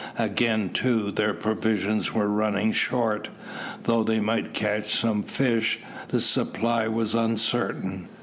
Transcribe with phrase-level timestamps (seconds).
[0.17, 3.29] Again, too, their provisions were running short.
[3.83, 5.77] Though they might catch some fish,
[6.07, 8.07] the supply was uncertain.